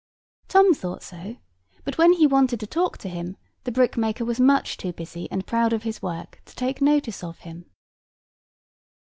[0.47, 1.35] Tom thought so:
[1.83, 5.29] but when he wanted to talk to him the brick maker was much too busy
[5.29, 7.69] and proud of his work to take notice of him.